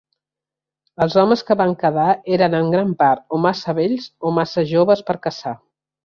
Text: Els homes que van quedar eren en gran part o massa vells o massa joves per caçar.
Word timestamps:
Els 1.05 1.17
homes 1.23 1.43
que 1.49 1.57
van 1.59 1.73
quedar 1.83 2.07
eren 2.37 2.57
en 2.59 2.71
gran 2.75 2.95
part 3.03 3.37
o 3.37 3.41
massa 3.43 3.75
vells 3.81 4.07
o 4.31 4.33
massa 4.39 4.65
joves 4.71 5.05
per 5.11 5.17
caçar. 5.27 5.53